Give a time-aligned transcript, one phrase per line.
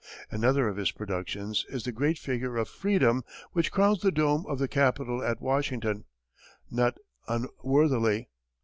[0.31, 4.57] Another of his productions is the great figure of Freedom which crowns the dome of
[4.57, 6.05] the Capitol at Washington,
[6.71, 8.27] not unworthily.